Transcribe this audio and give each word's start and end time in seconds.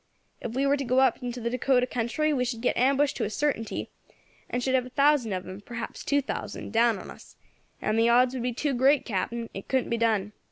If 0.41 0.53
we 0.53 0.65
were 0.65 0.77
to 0.77 0.83
go 0.83 0.99
up 0.99 1.21
into 1.21 1.39
the 1.39 1.51
Dacota 1.51 1.85
country 1.85 2.33
we 2.33 2.43
should 2.43 2.61
get 2.61 2.75
ambushed 2.75 3.17
to 3.17 3.23
a 3.23 3.29
certainty, 3.29 3.91
and 4.49 4.63
should 4.63 4.73
have 4.73 4.87
a 4.87 4.89
thousand 4.89 5.31
of 5.31 5.43
them, 5.43 5.61
perhaps 5.61 6.03
two 6.03 6.23
thousand, 6.23 6.73
down 6.73 6.97
on 6.97 7.11
us, 7.11 7.35
and 7.79 7.99
the 7.99 8.09
odds 8.09 8.33
would 8.33 8.41
be 8.41 8.51
too 8.51 8.73
great, 8.73 9.05
Captain; 9.05 9.47
it 9.53 9.67
couldn't 9.67 9.91
be 9.91 9.97
done. 9.97 10.31